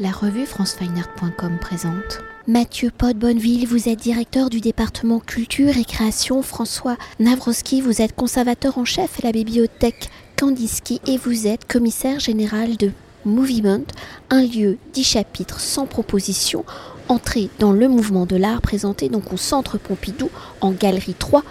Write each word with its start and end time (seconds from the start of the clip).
La 0.00 0.12
revue 0.12 0.46
francefineart.com 0.46 1.58
présente. 1.60 2.20
Mathieu 2.46 2.92
Pot 2.96 3.16
Bonneville, 3.18 3.66
vous 3.66 3.88
êtes 3.88 3.98
directeur 3.98 4.48
du 4.48 4.60
département 4.60 5.18
culture 5.18 5.76
et 5.76 5.84
création. 5.84 6.40
François 6.42 6.96
Navroski, 7.18 7.80
vous 7.80 8.00
êtes 8.00 8.14
conservateur 8.14 8.78
en 8.78 8.84
chef 8.84 9.18
à 9.18 9.26
la 9.26 9.32
bibliothèque 9.32 10.08
Kandinsky 10.38 11.00
et 11.08 11.16
vous 11.16 11.48
êtes 11.48 11.66
commissaire 11.66 12.20
général 12.20 12.76
de 12.76 12.92
Movement, 13.24 13.86
un 14.30 14.42
lieu, 14.42 14.78
dix 14.92 15.02
chapitres 15.02 15.58
sans 15.58 15.86
proposition, 15.86 16.64
entrée 17.08 17.50
dans 17.58 17.72
le 17.72 17.88
mouvement 17.88 18.24
de 18.24 18.36
l'art 18.36 18.62
présenté 18.62 19.08
donc 19.08 19.32
au 19.32 19.36
Centre 19.36 19.78
Pompidou 19.78 20.30
en 20.60 20.70
galerie 20.70 21.16
3 21.18 21.42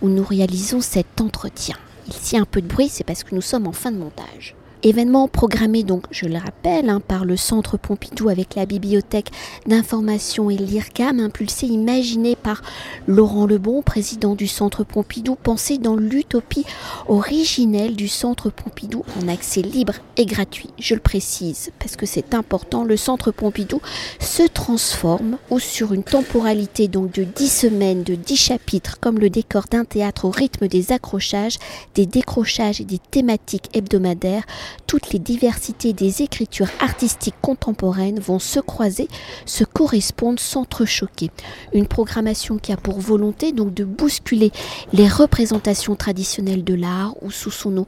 où 0.00 0.08
nous 0.08 0.24
réalisons 0.24 0.80
cet 0.80 1.20
entretien. 1.20 1.76
Il 2.08 2.38
a 2.38 2.40
un 2.40 2.46
peu 2.46 2.62
de 2.62 2.66
bruit, 2.66 2.88
c'est 2.88 3.04
parce 3.04 3.24
que 3.24 3.34
nous 3.34 3.42
sommes 3.42 3.66
en 3.66 3.72
fin 3.72 3.92
de 3.92 3.98
montage. 3.98 4.56
Événement 4.82 5.28
programmé 5.28 5.82
donc, 5.82 6.04
je 6.10 6.24
le 6.24 6.38
rappelle, 6.38 6.88
hein, 6.88 7.02
par 7.06 7.26
le 7.26 7.36
Centre 7.36 7.76
Pompidou 7.76 8.30
avec 8.30 8.54
la 8.54 8.64
bibliothèque 8.64 9.30
d'information 9.66 10.48
et 10.48 10.56
l'IRCAM, 10.56 11.20
impulsé, 11.20 11.66
imaginé 11.66 12.34
par 12.34 12.62
Laurent 13.06 13.44
Lebon, 13.44 13.82
président 13.82 14.34
du 14.34 14.48
Centre 14.48 14.84
Pompidou, 14.84 15.34
pensé 15.34 15.76
dans 15.76 15.96
l'utopie 15.96 16.64
originelle 17.08 17.94
du 17.94 18.08
Centre 18.08 18.48
Pompidou 18.48 19.04
en 19.22 19.28
accès 19.28 19.60
libre 19.60 19.92
et 20.16 20.24
gratuit. 20.24 20.70
Je 20.78 20.94
le 20.94 21.00
précise 21.00 21.72
parce 21.78 21.96
que 21.96 22.06
c'est 22.06 22.32
important, 22.32 22.82
le 22.82 22.96
Centre 22.96 23.32
Pompidou 23.32 23.82
se 24.18 24.44
transforme 24.44 25.36
ou 25.50 25.58
sur 25.58 25.92
une 25.92 26.04
temporalité 26.04 26.88
donc 26.88 27.12
de 27.12 27.24
10 27.24 27.48
semaines, 27.48 28.02
de 28.02 28.14
10 28.14 28.36
chapitres, 28.36 28.98
comme 28.98 29.18
le 29.18 29.28
décor 29.28 29.64
d'un 29.70 29.84
théâtre 29.84 30.24
au 30.24 30.30
rythme 30.30 30.68
des 30.68 30.92
accrochages, 30.92 31.58
des 31.94 32.06
décrochages 32.06 32.80
et 32.80 32.84
des 32.84 32.98
thématiques 32.98 33.68
hebdomadaires 33.74 34.46
toutes 34.86 35.12
les 35.12 35.18
diversités 35.18 35.92
des 35.92 36.22
écritures 36.22 36.70
artistiques 36.80 37.34
contemporaines 37.40 38.20
vont 38.20 38.38
se 38.38 38.60
croiser, 38.60 39.08
se 39.46 39.64
correspondre, 39.64 40.40
s'entrechoquer. 40.40 41.30
Une 41.72 41.86
programmation 41.86 42.58
qui 42.58 42.72
a 42.72 42.76
pour 42.76 43.00
volonté 43.00 43.52
donc 43.52 43.74
de 43.74 43.84
bousculer 43.84 44.52
les 44.92 45.08
représentations 45.08 45.96
traditionnelles 45.96 46.64
de 46.64 46.74
l'art 46.74 47.14
ou 47.22 47.30
sous 47.30 47.50
son 47.50 47.70
nom 47.70 47.86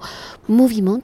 Movement 0.49 1.03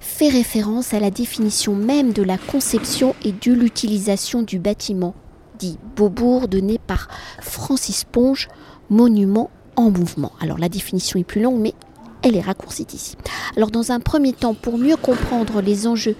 fait 0.00 0.28
référence 0.28 0.94
à 0.94 1.00
la 1.00 1.10
définition 1.10 1.74
même 1.74 2.12
de 2.12 2.22
la 2.22 2.38
conception 2.38 3.14
et 3.24 3.32
de 3.32 3.52
l'utilisation 3.52 4.42
du 4.42 4.58
bâtiment, 4.58 5.14
dit 5.58 5.78
Beaubourg, 5.96 6.48
donné 6.48 6.78
par 6.78 7.08
Francis 7.40 8.04
Ponge, 8.04 8.48
monument 8.88 9.50
en 9.76 9.90
mouvement. 9.90 10.32
Alors 10.40 10.58
la 10.58 10.68
définition 10.68 11.18
est 11.18 11.24
plus 11.24 11.42
longue, 11.42 11.60
mais 11.60 11.74
elle 12.22 12.36
est 12.36 12.40
raccourcie 12.40 12.86
ici. 12.92 13.16
Alors 13.56 13.70
dans 13.70 13.92
un 13.92 14.00
premier 14.00 14.32
temps, 14.32 14.54
pour 14.54 14.78
mieux 14.78 14.96
comprendre 14.96 15.60
les 15.60 15.86
enjeux 15.86 16.16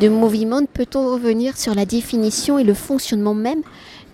de 0.00 0.08
mouvement, 0.08 0.62
peut-on 0.72 1.06
revenir 1.12 1.56
sur 1.56 1.74
la 1.74 1.86
définition 1.86 2.58
et 2.58 2.64
le 2.64 2.74
fonctionnement 2.74 3.34
même 3.34 3.62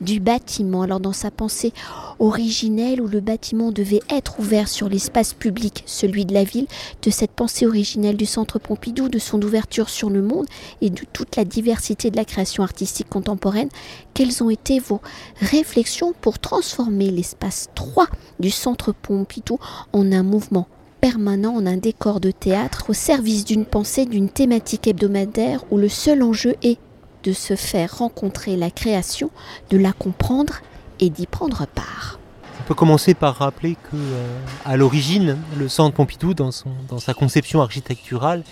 du 0.00 0.20
bâtiment? 0.20 0.82
Alors 0.82 1.00
dans 1.00 1.12
sa 1.12 1.30
pensée 1.30 1.72
originelle 2.19 3.00
où 3.00 3.08
le 3.08 3.20
bâtiment 3.20 3.72
devait 3.72 4.02
être 4.10 4.38
ouvert 4.38 4.69
sur 4.69 4.88
l'espace 4.88 5.32
public, 5.32 5.82
celui 5.86 6.27
de 6.27 6.34
la 6.34 6.44
ville, 6.44 6.66
de 7.02 7.10
cette 7.10 7.30
pensée 7.30 7.66
originelle 7.66 8.16
du 8.16 8.27
centre 8.27 8.58
Pompidou, 8.58 9.08
de 9.08 9.19
son 9.19 9.41
ouverture 9.42 9.88
sur 9.88 10.10
le 10.10 10.22
monde 10.22 10.47
et 10.80 10.91
de 10.91 11.02
toute 11.12 11.36
la 11.36 11.44
diversité 11.44 12.10
de 12.10 12.16
la 12.16 12.25
création 12.25 12.62
artistique 12.62 13.08
contemporaine, 13.08 13.70
quelles 14.14 14.42
ont 14.42 14.50
été 14.50 14.78
vos 14.78 15.00
réflexions 15.41 16.12
pour 16.20 16.38
transformer 16.38 17.10
l'espace 17.10 17.69
3 17.75 18.06
du 18.38 18.50
centre 18.50 18.92
Pompidou 18.92 19.58
en 19.92 20.12
un 20.12 20.22
mouvement 20.22 20.69
permanent 21.00 21.54
en 21.54 21.66
un 21.66 21.76
décor 21.76 22.20
de 22.20 22.30
théâtre 22.30 22.86
au 22.88 22.92
service 22.92 23.44
d'une 23.44 23.64
pensée, 23.64 24.06
d'une 24.06 24.28
thématique 24.28 24.86
hebdomadaire 24.86 25.64
où 25.70 25.78
le 25.78 25.88
seul 25.88 26.22
enjeu 26.22 26.56
est 26.62 26.78
de 27.24 27.32
se 27.32 27.56
faire 27.56 27.98
rencontrer 27.98 28.56
la 28.56 28.70
création, 28.70 29.30
de 29.70 29.78
la 29.78 29.92
comprendre 29.92 30.60
et 31.00 31.10
d'y 31.10 31.26
prendre 31.26 31.66
part. 31.66 32.18
On 32.60 32.68
peut 32.68 32.74
commencer 32.74 33.14
par 33.14 33.36
rappeler 33.36 33.74
que, 33.74 33.96
euh, 33.96 34.38
à 34.64 34.76
l'origine, 34.76 35.38
le 35.58 35.68
Centre 35.68 35.94
Pompidou, 35.94 36.34
dans, 36.34 36.50
sa 36.52 37.14
conception 37.14 37.62
architecturale, 37.62 38.44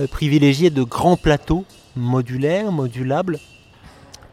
euh, 0.00 0.06
privilégiait 0.06 0.70
de 0.70 0.82
grands 0.82 1.16
plateaux 1.16 1.64
modulaires, 1.96 2.72
modulables, 2.72 3.38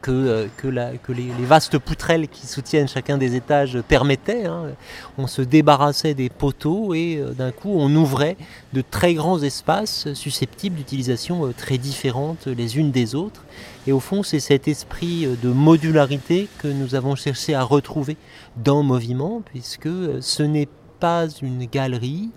que, 0.01 0.11
euh, 0.11 0.47
que, 0.57 0.67
la, 0.67 0.97
que 0.97 1.11
les, 1.11 1.29
les, 1.37 1.45
vastes 1.45 1.77
poutrelles 1.77 2.27
qui 2.27 2.47
soutiennent 2.47 2.87
chacun 2.87 3.17
des 3.17 3.35
étages 3.35 3.79
permettaient. 3.87 4.45
Hein. 4.45 4.71
On 5.17 5.27
se 5.27 5.41
débarrassait 5.41 6.13
des 6.13 6.29
poteaux 6.29 6.93
et 6.93 7.17
euh, 7.17 7.31
d'un 7.31 7.51
coup 7.51 7.73
on 7.75 7.93
ouvrait 7.95 8.37
de 8.73 8.81
très 8.81 9.13
grands 9.13 9.41
espaces 9.41 10.13
susceptibles 10.13 10.77
d'utilisation 10.77 11.45
euh, 11.45 11.53
très 11.53 11.77
différentes 11.77 12.47
les 12.47 12.77
unes 12.77 12.91
des 12.91 13.15
autres. 13.15 13.43
Et 13.87 13.91
au 13.91 13.99
fond 13.99 14.23
c'est 14.23 14.39
cet 14.39 14.67
esprit 14.67 15.27
de 15.41 15.49
modularité 15.49 16.47
que 16.59 16.67
nous 16.67 16.95
avons 16.95 17.15
cherché 17.15 17.53
à 17.53 17.63
retrouver 17.63 18.17
dans 18.57 18.83
Moviment, 18.83 19.41
puisque 19.45 19.89
ce 20.21 20.43
n'est 20.43 20.69
pas 20.99 21.27
une 21.41 21.65
galerie, 21.65 22.29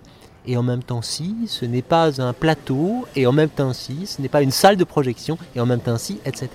et 0.47 0.57
en 0.57 0.63
même 0.63 0.83
temps 0.83 1.01
si, 1.01 1.35
ce 1.47 1.65
n'est 1.65 1.81
pas 1.81 2.21
un 2.21 2.33
plateau, 2.33 3.05
et 3.15 3.25
en 3.27 3.31
même 3.31 3.49
temps 3.49 3.73
si, 3.73 4.05
ce 4.05 4.21
n'est 4.21 4.29
pas 4.29 4.41
une 4.41 4.51
salle 4.51 4.77
de 4.77 4.83
projection, 4.83 5.37
et 5.55 5.59
en 5.59 5.65
même 5.65 5.79
temps 5.79 5.97
si, 5.97 6.19
etc. 6.25 6.49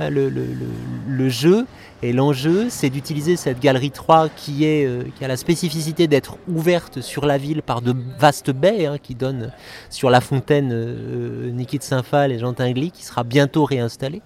Euh, 0.00 0.10
le, 0.10 1.28
jeu 1.28 1.66
et 2.02 2.12
l'enjeu, 2.12 2.66
c'est 2.68 2.90
d'utiliser 2.90 3.36
cette 3.36 3.60
galerie 3.60 3.90
3 3.90 4.28
qui, 4.28 4.64
est, 4.64 4.84
euh, 4.84 5.04
qui 5.16 5.24
a 5.24 5.28
la 5.28 5.36
spécificité 5.36 6.06
d'être 6.06 6.36
ouverte 6.48 7.00
sur 7.00 7.24
la 7.24 7.38
ville 7.38 7.62
par 7.62 7.80
de 7.80 7.94
vastes 8.18 8.50
baies 8.50 8.86
hein, 8.86 8.98
qui 9.02 9.14
donnent 9.14 9.50
sur 9.90 10.10
la 10.10 10.20
fontaine 10.20 10.70
euh, 10.72 11.50
de 11.50 11.82
Saint-Phal 11.82 12.32
et 12.32 12.38
Jean 12.38 12.52
Tinguely, 12.52 12.90
qui 12.90 13.04
sera 13.04 13.24
bientôt 13.24 13.64
réinstallée, 13.64 14.22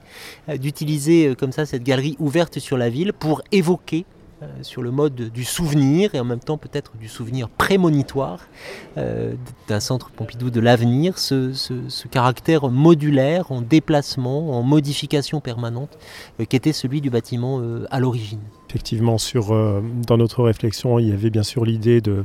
euh, 0.48 0.56
d'utiliser 0.56 1.28
euh, 1.28 1.34
comme 1.34 1.52
ça 1.52 1.66
cette 1.66 1.82
galerie 1.82 2.16
ouverte 2.18 2.58
sur 2.58 2.76
la 2.76 2.90
ville 2.90 3.12
pour 3.12 3.42
évoquer 3.52 4.04
euh, 4.04 4.17
sur 4.62 4.82
le 4.82 4.90
mode 4.90 5.14
du 5.14 5.44
souvenir 5.44 6.14
et 6.14 6.20
en 6.20 6.24
même 6.24 6.38
temps 6.40 6.58
peut-être 6.58 6.96
du 6.96 7.08
souvenir 7.08 7.48
prémonitoire 7.48 8.46
euh, 8.96 9.34
d'un 9.68 9.80
centre 9.80 10.10
Pompidou 10.10 10.50
de 10.50 10.60
l'avenir, 10.60 11.18
ce, 11.18 11.52
ce, 11.52 12.08
caractère 12.08 12.68
modulaire 12.68 13.52
en 13.52 13.60
déplacement, 13.60 14.58
en 14.58 14.62
modification 14.62 15.40
permanente 15.40 15.98
euh, 16.40 16.44
qu'était 16.44 16.72
celui 16.72 17.00
du 17.00 17.10
bâtiment 17.10 17.60
euh, 17.60 17.86
à 17.90 18.00
l'origine. 18.00 18.40
Effectivement, 18.68 19.18
sur, 19.18 19.52
euh, 19.52 19.82
dans 20.06 20.16
notre 20.16 20.42
réflexion, 20.42 20.98
il 20.98 21.08
y 21.08 21.12
avait 21.12 21.30
bien 21.30 21.42
sûr 21.42 21.64
l'idée 21.64 22.00
de 22.00 22.24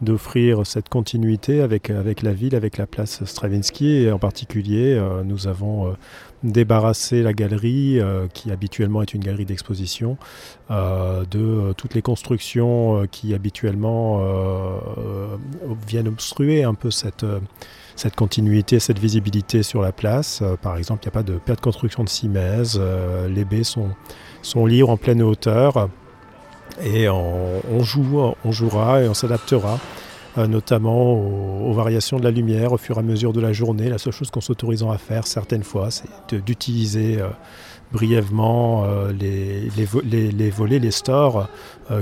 d'offrir 0.00 0.66
cette 0.66 0.88
continuité 0.88 1.60
avec, 1.60 1.90
avec 1.90 2.22
la 2.22 2.32
ville, 2.32 2.54
avec 2.54 2.76
la 2.76 2.86
place 2.86 3.24
Stravinsky. 3.24 4.02
Et 4.02 4.12
en 4.12 4.18
particulier, 4.18 4.94
euh, 4.94 5.22
nous 5.24 5.48
avons 5.48 5.88
euh, 5.88 5.90
débarrassé 6.42 7.22
la 7.22 7.32
galerie, 7.32 8.00
euh, 8.00 8.26
qui 8.32 8.50
habituellement 8.50 9.02
est 9.02 9.14
une 9.14 9.24
galerie 9.24 9.44
d'exposition, 9.44 10.16
de 10.70 11.72
toutes 11.72 11.94
les 11.94 12.02
constructions 12.02 13.06
qui 13.10 13.34
habituellement 13.34 14.22
viennent 15.86 16.08
obstruer 16.08 16.62
un 16.62 16.74
peu 16.74 16.90
cette 16.90 17.24
cette 17.98 18.14
continuité, 18.14 18.78
cette 18.78 19.00
visibilité 19.00 19.62
sur 19.64 19.82
la 19.82 19.90
place. 19.90 20.42
Par 20.62 20.76
exemple, 20.76 21.02
il 21.02 21.06
n'y 21.06 21.10
a 21.10 21.12
pas 21.12 21.22
de 21.24 21.34
perte 21.34 21.58
de 21.58 21.64
construction 21.64 22.04
de 22.04 22.08
cimaises, 22.08 22.78
euh, 22.80 23.28
les 23.28 23.44
baies 23.44 23.64
sont, 23.64 23.88
sont 24.40 24.66
libres 24.66 24.90
en 24.90 24.96
pleine 24.96 25.20
hauteur 25.20 25.88
et 26.82 27.08
on, 27.08 27.82
joue, 27.82 28.20
on 28.44 28.52
jouera 28.52 29.02
et 29.02 29.08
on 29.08 29.14
s'adaptera 29.14 29.78
euh, 30.38 30.46
notamment 30.46 31.14
aux, 31.14 31.72
variations 31.72 32.18
de 32.18 32.24
la 32.24 32.30
lumière 32.30 32.72
au 32.72 32.76
fur 32.76 32.96
et 32.96 33.00
à 33.00 33.02
mesure 33.02 33.32
de 33.32 33.40
la 33.40 33.52
journée. 33.52 33.88
La 33.88 33.98
seule 33.98 34.12
chose 34.12 34.30
qu'on 34.30 34.40
s'autorisant 34.40 34.90
à 34.90 34.98
faire 34.98 35.26
certaines 35.26 35.64
fois, 35.64 35.90
c'est 35.90 36.34
d'utiliser 36.44 37.20
euh, 37.20 37.28
brièvement 37.92 38.84
euh, 38.84 39.10
les, 39.12 39.68
les, 39.76 40.50
volets, 40.50 40.78
les 40.78 40.90
stores, 40.90 41.48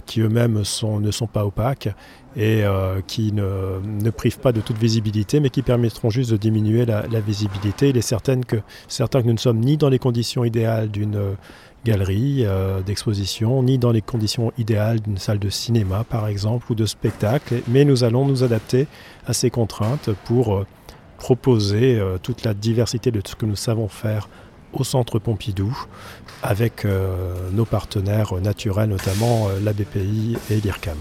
qui 0.05 0.21
eux-mêmes 0.21 0.59
ne 0.59 1.11
sont 1.11 1.27
pas 1.33 1.47
opaques 1.47 1.89
et 2.37 2.65
qui 3.07 3.33
ne, 3.33 3.81
ne, 3.83 4.11
privent 4.11 4.41
pas 4.41 4.53
de 4.53 4.61
toute 4.61 4.77
visibilité, 4.77 5.41
mais 5.41 5.49
qui 5.49 5.63
permettront 5.63 6.11
juste 6.11 6.33
de 6.33 6.37
diminuer 6.37 6.85
la, 6.85 7.07
la 7.07 7.21
visibilité. 7.21 7.91
Il 7.91 7.97
est 7.97 8.03
certain 8.03 8.41
que, 8.41 8.57
certain 8.89 9.23
que 9.23 9.29
nous 9.29 9.33
ne 9.33 9.39
sommes 9.39 9.61
ni 9.61 9.79
dans 9.79 9.89
les 9.89 10.01
conditions 10.01 10.45
idéales 10.45 10.91
d'une 10.91 11.37
galerie 11.87 12.45
euh, 12.45 12.81
d'exposition, 12.83 13.63
ni 13.63 13.79
dans 13.79 13.93
les 13.93 14.03
conditions 14.03 14.53
idéales 14.59 15.01
d'une 15.01 15.19
salle 15.19 15.39
de 15.39 15.49
cinéma, 15.49 16.03
par 16.03 16.27
exemple, 16.27 16.67
ou 16.73 16.75
de 16.75 16.85
spectacle, 16.85 17.63
mais 17.69 17.85
nous 17.85 18.03
allons 18.03 18.27
nous 18.27 18.43
adapter 18.43 18.89
à 19.25 19.33
ces 19.33 19.51
contraintes 19.51 20.11
pour 20.25 20.57
euh, 20.57 20.67
proposer 21.17 21.97
euh, 21.97 22.19
toute 22.19 22.45
la 22.45 22.55
diversité 22.55 23.13
de 23.13 23.23
ce 23.25 23.37
que 23.37 23.47
nous 23.47 23.57
savons 23.57 23.87
faire 23.87 24.29
au 24.73 24.83
centre 24.83 25.21
Pompidou 25.21 25.75
avec 26.43 26.87
nos 27.53 27.65
partenaires 27.65 28.35
naturels, 28.43 28.91
notamment 28.91 29.49
la 29.63 29.73
BPI 29.73 30.37
et 30.51 30.61
l'IRCAM 30.61 30.99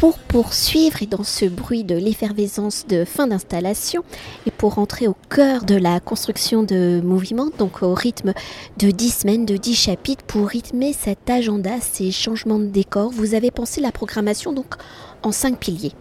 pour 0.00 0.18
poursuivre 0.18 1.02
et 1.02 1.06
dans 1.06 1.24
ce 1.24 1.44
bruit 1.44 1.84
de 1.84 1.94
l'effervescence 1.94 2.86
de 2.86 3.04
fin 3.04 3.26
d'installation 3.26 4.02
et 4.46 4.50
pour 4.50 4.78
entrer 4.78 5.06
au 5.06 5.14
cœur 5.28 5.62
de 5.62 5.74
la 5.74 6.00
construction 6.00 6.62
de 6.62 7.02
mouvement, 7.04 7.48
donc 7.58 7.82
au 7.82 7.92
rythme 7.92 8.32
de 8.78 8.90
10 8.90 9.10
semaines, 9.10 9.44
de 9.44 9.58
10 9.58 9.74
chapitres, 9.74 10.24
pour 10.24 10.48
rythmer 10.48 10.94
cet 10.94 11.28
agenda, 11.28 11.72
ces 11.82 12.12
changements 12.12 12.58
de 12.58 12.64
décor, 12.64 13.10
vous 13.10 13.34
avez 13.34 13.50
pensé 13.50 13.82
la 13.82 13.92
programmation 13.92 14.54
donc 14.54 14.74
en 15.22 15.32
5 15.32 15.58
piliers 15.58 15.92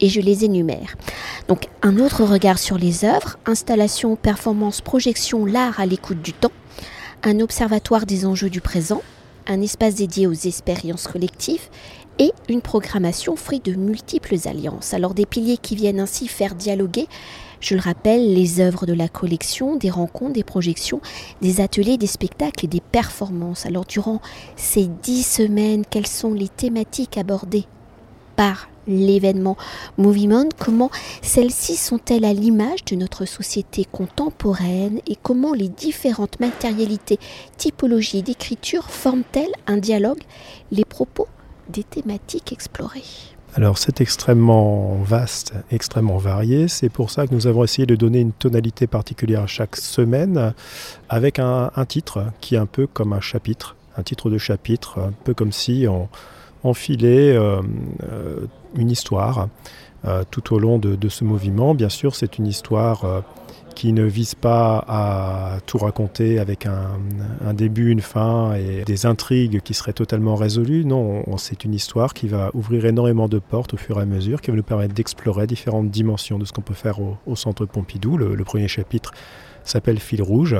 et 0.00 0.10
je 0.10 0.20
les 0.20 0.44
énumère. 0.44 0.96
Donc 1.48 1.68
un 1.80 1.98
autre 1.98 2.24
regard 2.24 2.58
sur 2.58 2.76
les 2.76 3.06
œuvres, 3.06 3.38
installation, 3.46 4.16
performance, 4.16 4.82
projection, 4.82 5.46
l'art 5.46 5.80
à 5.80 5.86
l'écoute 5.86 6.20
du 6.20 6.34
temps, 6.34 6.52
un 7.22 7.40
observatoire 7.40 8.04
des 8.04 8.26
enjeux 8.26 8.50
du 8.50 8.60
présent, 8.60 9.00
un 9.46 9.62
espace 9.62 9.94
dédié 9.94 10.26
aux 10.26 10.32
expériences 10.32 11.08
collectives 11.08 11.70
et 12.18 12.32
une 12.48 12.60
programmation 12.60 13.36
fruit 13.36 13.60
de 13.60 13.74
multiples 13.74 14.36
alliances. 14.44 14.94
Alors 14.94 15.14
des 15.14 15.26
piliers 15.26 15.56
qui 15.56 15.76
viennent 15.76 16.00
ainsi 16.00 16.28
faire 16.28 16.54
dialoguer, 16.54 17.06
je 17.60 17.74
le 17.74 17.80
rappelle, 17.80 18.32
les 18.34 18.60
œuvres 18.60 18.86
de 18.86 18.94
la 18.94 19.08
collection, 19.08 19.76
des 19.76 19.90
rencontres, 19.90 20.32
des 20.32 20.44
projections, 20.44 21.00
des 21.42 21.60
ateliers, 21.60 21.98
des 21.98 22.06
spectacles 22.06 22.64
et 22.64 22.68
des 22.68 22.80
performances. 22.80 23.66
Alors 23.66 23.84
durant 23.84 24.20
ces 24.56 24.86
dix 24.86 25.22
semaines, 25.22 25.84
quelles 25.88 26.06
sont 26.06 26.32
les 26.32 26.48
thématiques 26.48 27.18
abordées 27.18 27.66
par 28.34 28.70
l'événement 28.86 29.58
Movement, 29.98 30.48
comment 30.58 30.90
celles-ci 31.20 31.76
sont-elles 31.76 32.24
à 32.24 32.32
l'image 32.32 32.84
de 32.86 32.96
notre 32.96 33.26
société 33.26 33.84
contemporaine? 33.84 35.00
Et 35.06 35.16
comment 35.16 35.52
les 35.52 35.68
différentes 35.68 36.40
matérialités, 36.40 37.18
typologies 37.58 38.22
d'écriture 38.22 38.88
forment-elles 38.88 39.52
un 39.66 39.76
dialogue, 39.76 40.22
les 40.72 40.86
propos 40.86 41.28
des 41.70 41.84
thématiques 41.84 42.52
explorées 42.52 43.02
alors 43.56 43.78
c'est 43.78 44.00
extrêmement 44.00 44.94
vaste, 45.02 45.54
extrêmement 45.72 46.18
varié. 46.18 46.68
C'est 46.68 46.88
pour 46.88 47.10
ça 47.10 47.26
que 47.26 47.34
nous 47.34 47.48
avons 47.48 47.64
essayé 47.64 47.84
de 47.84 47.96
donner 47.96 48.20
une 48.20 48.30
tonalité 48.30 48.86
particulière 48.86 49.48
chaque 49.48 49.74
semaine 49.74 50.54
avec 51.08 51.40
un, 51.40 51.72
titre 51.88 52.26
qui 52.40 52.54
est 52.54 52.58
un 52.58 52.66
peu 52.66 52.86
comme 52.86 53.12
un 53.12 53.20
chapitre, 53.20 53.74
un 53.96 54.04
titre 54.04 54.30
de 54.30 54.38
chapitre, 54.38 55.00
un 55.00 55.12
peu 55.24 55.34
comme 55.34 55.50
si 55.50 55.86
on, 55.88 56.08
enfilait 56.62 57.36
euh, 57.36 57.60
euh, 58.04 58.46
une 58.74 58.90
histoire 58.90 59.48
euh, 60.04 60.24
tout 60.30 60.54
au 60.54 60.58
long 60.58 60.78
de, 60.78 61.08
ce 61.08 61.24
mouvement. 61.24 61.74
Bien 61.74 61.88
sûr, 61.88 62.14
c'est 62.14 62.38
une 62.38 62.46
histoire 62.46 63.22
qui 63.74 63.92
ne 63.92 64.04
vise 64.04 64.34
pas 64.34 64.84
à 64.88 65.58
tout 65.66 65.78
raconter 65.78 66.38
avec 66.38 66.66
un, 66.66 67.54
début, 67.54 67.90
une 67.90 68.00
fin 68.00 68.54
et 68.54 68.84
des 68.84 69.06
intrigues 69.06 69.60
qui 69.60 69.74
seraient 69.74 69.92
totalement 69.92 70.34
résolues. 70.34 70.84
Non, 70.84 71.24
c'est 71.38 71.64
une 71.64 71.74
histoire 71.74 72.14
qui 72.14 72.28
va 72.28 72.50
ouvrir 72.54 72.84
énormément 72.86 73.28
de 73.28 73.38
portes 73.38 73.74
au 73.74 73.76
fur 73.76 73.98
et 73.98 74.02
à 74.02 74.06
mesure, 74.06 74.40
qui 74.40 74.50
va 74.50 74.56
nous 74.56 74.62
permettre 74.62 74.94
d'explorer 74.94 75.46
différentes 75.46 75.90
dimensions 75.90 76.38
de 76.38 76.44
ce 76.44 76.52
qu'on 76.52 76.62
peut 76.62 76.74
faire 76.74 76.98
au, 77.00 77.36
Centre 77.36 77.64
Pompidou. 77.64 78.16
Le, 78.16 78.44
premier 78.44 78.68
chapitre 78.68 79.12
s'appelle 79.64 79.98
Fil 79.98 80.22
rouge, 80.22 80.56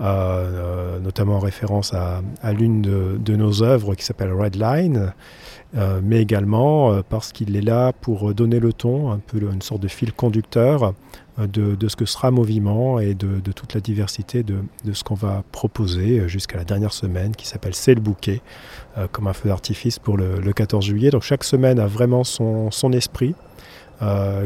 euh, 0.00 0.98
notamment 0.98 1.36
en 1.36 1.40
référence 1.40 1.94
à, 1.94 2.22
l'une 2.52 2.82
de, 2.82 3.36
nos 3.36 3.62
œuvres 3.62 3.94
qui 3.94 4.04
s'appelle 4.04 4.32
Red 4.32 4.56
Line. 4.56 5.12
Euh, 5.76 6.00
mais 6.02 6.20
également 6.20 6.90
euh, 6.90 7.02
parce 7.08 7.30
qu'il 7.30 7.54
est 7.54 7.60
là 7.60 7.92
pour 7.92 8.34
donner 8.34 8.58
le 8.58 8.72
ton, 8.72 9.12
un 9.12 9.18
peu 9.18 9.38
une 9.38 9.62
sorte 9.62 9.80
de 9.80 9.86
fil 9.86 10.12
conducteur 10.12 10.94
euh, 11.40 11.46
de, 11.76 11.88
ce 11.88 11.96
que 11.96 12.04
sera 12.04 12.30
Moviment 12.30 13.00
et 13.00 13.14
de, 13.14 13.52
toute 13.52 13.74
la 13.74 13.80
diversité 13.80 14.42
de, 14.42 14.62
ce 14.92 15.02
qu'on 15.02 15.14
va 15.14 15.42
proposer 15.52 16.28
jusqu'à 16.28 16.58
la 16.58 16.64
dernière 16.64 16.92
semaine 16.92 17.34
qui 17.34 17.46
s'appelle 17.46 17.74
C'est 17.74 17.94
le 17.94 18.00
bouquet, 18.00 18.40
comme 19.12 19.26
un 19.26 19.32
feu 19.32 19.48
d'artifice 19.48 19.98
pour 19.98 20.16
le, 20.16 20.52
14 20.52 20.84
juillet. 20.84 21.10
Donc 21.10 21.22
chaque 21.22 21.44
semaine 21.44 21.78
a 21.78 21.86
vraiment 21.86 22.24
son, 22.24 22.92
esprit, 22.92 23.34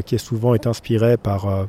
qui 0.05 0.15
est 0.15 0.19
souvent 0.19 0.53
est 0.53 0.67
inspiré 0.67 1.17
par 1.17 1.67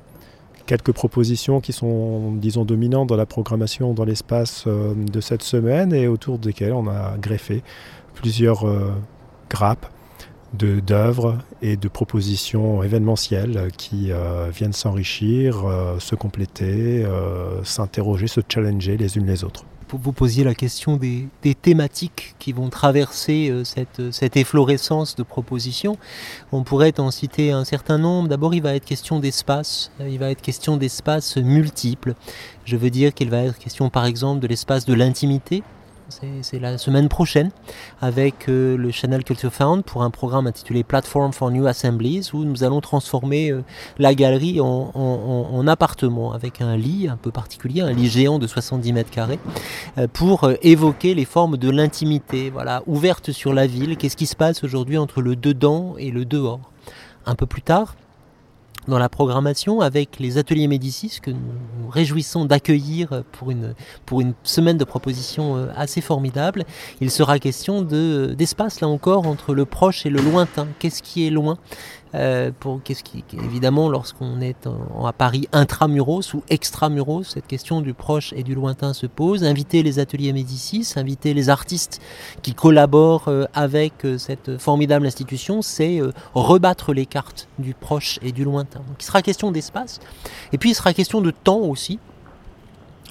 quelques 0.66 0.92
propositions 0.92 1.60
qui 1.60 1.72
sont, 1.72 2.32
disons, 2.32 2.64
dominantes 2.64 3.08
dans 3.08 3.16
la 3.16 3.26
programmation, 3.26 3.94
dans 3.94 4.04
l'espace 4.04 4.66
de 4.66 5.20
cette 5.20 5.42
semaine 5.42 5.92
et 5.92 6.08
autour 6.08 6.38
desquelles 6.38 6.72
on 6.72 6.88
a 6.88 7.16
greffé 7.18 7.62
plusieurs 8.14 8.64
grappe 9.50 9.86
d'œuvres 10.54 11.38
et 11.62 11.76
de 11.76 11.88
propositions 11.88 12.82
événementielles 12.82 13.70
qui 13.76 14.10
euh, 14.10 14.50
viennent 14.50 14.72
s'enrichir, 14.72 15.66
euh, 15.66 15.98
se 15.98 16.14
compléter, 16.14 17.04
euh, 17.04 17.62
s'interroger, 17.64 18.26
se 18.26 18.40
challenger 18.48 18.96
les 18.96 19.16
unes 19.16 19.26
les 19.26 19.44
autres. 19.44 19.64
Vous 19.88 20.10
posiez 20.10 20.42
la 20.42 20.54
question 20.56 20.96
des, 20.96 21.28
thématiques 21.62 22.34
qui 22.40 22.52
vont 22.52 22.70
traverser 22.70 23.52
cette, 23.62 24.10
cette, 24.10 24.36
efflorescence 24.36 25.14
de 25.14 25.22
propositions. 25.22 25.96
On 26.50 26.64
pourrait 26.64 26.98
en 26.98 27.12
citer 27.12 27.52
un 27.52 27.64
certain 27.64 27.96
nombre. 27.96 28.28
D'abord, 28.28 28.52
il 28.52 28.62
va 28.62 28.74
être 28.74 28.84
question 28.84 29.20
d'espace. 29.20 29.92
Il 30.00 30.18
va 30.18 30.32
être 30.32 30.42
question 30.42 30.76
d'espace 30.76 31.36
multiples. 31.36 32.14
Je 32.64 32.76
veux 32.76 32.90
dire 32.90 33.14
qu'il 33.14 33.30
va 33.30 33.44
être 33.44 33.58
question, 33.58 33.88
par 33.88 34.06
exemple, 34.06 34.40
de 34.40 34.48
l'espace 34.48 34.86
de 34.86 34.94
l'intimité, 34.94 35.62
c'est 36.08 36.60
la 36.60 36.78
semaine 36.78 37.08
prochaine 37.08 37.50
avec 38.00 38.48
euh, 38.48 38.76
le 38.76 38.90
Channel 38.90 39.24
Culture 39.24 39.52
Found 39.52 39.84
pour 39.84 40.02
un 40.02 40.10
programme 40.10 40.46
intitulé 40.46 40.84
Platform 40.84 41.32
for 41.32 41.50
New 41.50 41.66
Assemblies 41.66 42.30
où 42.32 42.44
nous 42.44 42.62
allons 42.62 42.80
transformer 42.80 43.50
euh, 43.50 43.64
la 43.98 44.14
galerie 44.14 44.60
en, 44.60 45.66
appartement 45.66 46.32
avec 46.32 46.60
un 46.60 46.76
lit 46.76 47.08
un 47.08 47.16
peu 47.16 47.32
particulier, 47.32 47.80
un 47.80 47.92
lit 47.92 48.08
géant 48.08 48.38
de 48.38 48.46
70 48.46 48.92
mètres 48.92 49.10
carrés 49.10 49.40
euh, 49.98 50.06
pour 50.12 50.48
évoquer 50.62 51.14
les 51.14 51.24
formes 51.24 51.56
de 51.56 51.70
l'intimité, 51.70 52.50
voilà, 52.50 52.82
ouverte 52.86 53.32
sur 53.32 53.52
la 53.52 53.66
ville. 53.66 53.96
Qu'est-ce 53.96 54.16
qui 54.16 54.26
se 54.26 54.36
passe 54.36 54.62
aujourd'hui 54.62 54.98
entre 54.98 55.22
le 55.22 55.34
dedans 55.34 55.94
et 55.98 56.12
le 56.12 56.24
dehors? 56.24 56.60
Un 57.26 57.34
peu 57.34 57.46
plus 57.46 57.62
tard, 57.62 57.96
dans 58.86 58.98
la 58.98 59.08
programmation 59.08 59.80
avec 59.80 60.20
les 60.20 60.38
ateliers 60.38 60.68
Médicis 60.68 61.18
que 61.20 61.30
nous 61.30 61.38
nous 61.86 61.92
réjouissons 61.92 62.44
d'accueillir 62.44 63.22
pour 63.32 63.50
une, 63.50 63.74
pour 64.04 64.20
une 64.20 64.34
semaine 64.42 64.76
de 64.76 64.84
propositions 64.84 65.56
euh, 65.56 65.66
assez 65.76 66.00
formidable. 66.00 66.64
Il 67.00 67.10
sera 67.10 67.38
question 67.38 67.82
d'espace 67.82 68.80
là 68.80 68.88
encore 68.88 69.26
entre 69.26 69.54
le 69.54 69.64
proche 69.64 70.04
et 70.04 70.10
le 70.10 70.20
lointain. 70.20 70.66
Qu'est-ce 70.78 71.02
qui 71.02 71.26
est 71.26 71.30
loin 71.30 71.58
euh, 72.16 72.50
pour 72.58 72.82
qu'est-ce 72.82 73.02
qui, 73.02 73.24
évidemment, 73.44 73.90
lorsqu'on 73.90 74.40
est 74.40 74.68
à 75.04 75.12
Paris 75.12 75.48
intramuros 75.52 76.34
ou 76.34 76.42
extramuros, 76.48 77.24
cette 77.24 77.46
question 77.46 77.80
du 77.82 77.94
proche 77.94 78.32
et 78.34 78.42
du 78.42 78.54
lointain 78.54 78.94
se 78.94 79.06
pose. 79.06 79.44
Inviter 79.44 79.82
les 79.82 79.98
ateliers 79.98 80.32
Médicis, 80.32 80.94
inviter 80.96 81.34
les 81.34 81.50
artistes 81.50 82.00
qui 82.42 82.54
collaborent 82.54 83.28
euh, 83.28 83.44
avec 83.54 84.04
euh, 84.04 84.18
cette 84.18 84.56
formidable 84.58 85.06
institution, 85.06 85.62
c'est 85.62 86.00
rebattre 86.34 86.92
les 86.92 87.06
cartes 87.06 87.48
du 87.58 87.74
proche 87.74 88.18
et 88.22 88.32
du 88.32 88.44
lointain. 88.44 88.80
Donc, 88.80 88.96
il 89.00 89.04
sera 89.04 89.20
question 89.20 89.50
d'espace, 89.50 90.00
et 90.52 90.58
puis 90.58 90.70
il 90.70 90.74
sera 90.74 90.94
question 90.94 91.20
de 91.20 91.30
temps 91.30 91.60
aussi 91.60 91.75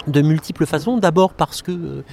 de 0.08 0.22
multiples 0.22 0.66
façons. 0.66 0.98
D'abord 0.98 1.34
parce 1.34 1.62
que 1.62 2.04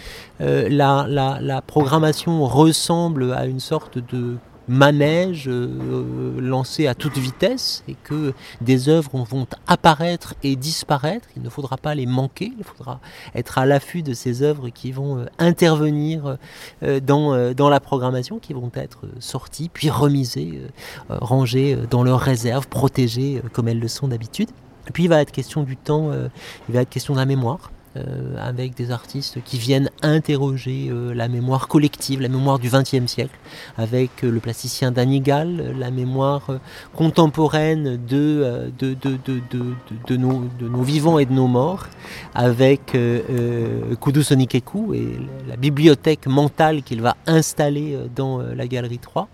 la, 0.41 1.07
la, 1.09 1.63
programmation 1.63 2.45
ressemble 2.45 3.33
à 3.33 3.47
une 3.47 3.61
sorte 3.61 3.99
de 3.99 4.39
manège 4.69 5.49
euh, 5.49 6.41
lancé 6.41 6.87
à 6.87 6.95
toute 6.95 7.19
vitesse 7.19 7.83
et 7.89 7.95
que 7.95 8.33
des 8.61 8.89
œuvres 8.89 9.25
vont 9.25 9.47
apparaître 9.67 10.35
et 10.43 10.57
disparaître. 10.57 11.29
Il 11.37 11.43
ne 11.43 11.49
faudra 11.49 11.77
pas 11.77 11.95
les 11.95 12.07
manquer, 12.07 12.53
il 12.57 12.65
faudra 12.65 13.01
être 13.35 13.59
à 13.59 13.67
l'affût 13.67 14.03
de 14.03 14.15
ces 14.15 14.43
œuvres 14.43 14.69
qui 14.69 14.93
vont 14.93 15.19
euh, 15.19 15.27
intervenir 15.39 16.37
euh, 16.83 17.01
dans, 17.01 17.53
dans 17.55 17.69
la 17.69 17.81
programmation, 17.81 18.39
qui 18.39 18.53
vont 18.53 18.71
être 18.75 19.07
sorties, 19.19 19.69
puis 19.73 19.91
remisées, 19.91 20.63
rangées 21.09 21.77
dans 21.91 22.03
leurs 22.03 22.21
réserves, 22.21 22.69
protégées 22.69 23.43
comme 23.53 23.69
elles 23.69 23.81
le 23.81 23.89
sont 23.89 24.09
d'habitude. 24.09 24.49
Puis 24.93 25.05
il 25.05 25.09
va 25.09 25.21
être 25.21 25.33
question 25.33 25.63
du 25.63 25.77
temps, 25.77 26.11
il 26.69 26.75
va 26.75 26.83
être 26.83 26.91
question 26.91 27.15
de 27.15 27.19
la 27.19 27.27
mémoire. 27.27 27.71
Euh, 27.99 28.37
avec 28.39 28.75
des 28.75 28.91
artistes 28.91 29.45
qui 29.45 29.59
viennent 29.59 29.91
interroger 30.01 30.89
euh, 30.89 31.13
la 31.13 31.29
mémoire 31.29 31.69
collective, 31.69 32.23
la 32.23 32.31
mémoire 32.31 32.59
du 32.59 32.71
XXe 32.71 33.05
siècle, 33.05 33.39
avec 33.77 34.25
euh, 34.25 34.31
le 34.31 34.41
plasticien 34.41 34.93
Danigal, 34.93 35.75
la 35.79 35.91
mémoire 35.91 36.59
contemporaine 36.95 37.99
de, 37.99 38.73
de, 38.79 38.95
de, 38.95 39.19
de, 40.07 40.17
nos, 40.17 40.49
de 40.59 40.69
nos 40.71 40.81
vivants 40.81 41.19
et 41.19 41.27
de 41.27 41.35
nos 41.35 41.49
morts, 41.49 41.87
avec 42.35 42.97
Kudu 44.01 44.23
Sonikeku 44.23 44.95
et 44.95 45.19
la 45.47 45.57
bibliothèque 45.57 46.27
mentale 46.27 46.83
qu'il 46.83 47.03
va 47.03 47.19
installer 47.27 47.99
dans 48.17 48.39
la 48.39 48.67
galerie 48.67 49.01
3. 49.01 49.29